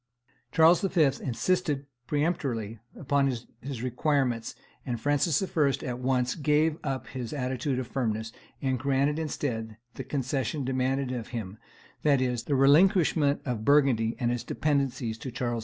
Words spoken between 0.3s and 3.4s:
Charles V. insisted peremptorily upon